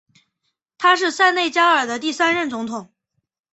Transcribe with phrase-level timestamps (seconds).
[0.79, 2.89] 他是塞内加尔的第三任总统。